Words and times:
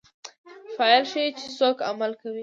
فاعل 0.75 1.03
ښيي، 1.11 1.27
چي 1.39 1.47
څوک 1.57 1.77
عمل 1.89 2.11
کوي. 2.21 2.39